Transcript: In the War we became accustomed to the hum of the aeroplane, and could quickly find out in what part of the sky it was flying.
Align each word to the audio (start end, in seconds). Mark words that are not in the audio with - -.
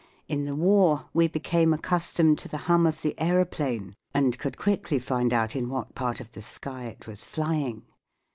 In 0.27 0.45
the 0.45 0.55
War 0.55 1.07
we 1.13 1.27
became 1.27 1.75
accustomed 1.75 2.39
to 2.39 2.47
the 2.47 2.57
hum 2.65 2.87
of 2.87 3.03
the 3.03 3.13
aeroplane, 3.19 3.93
and 4.15 4.35
could 4.39 4.57
quickly 4.57 4.97
find 4.97 5.31
out 5.31 5.55
in 5.55 5.69
what 5.69 5.93
part 5.93 6.19
of 6.19 6.31
the 6.31 6.41
sky 6.41 6.85
it 6.85 7.05
was 7.05 7.23
flying. 7.23 7.83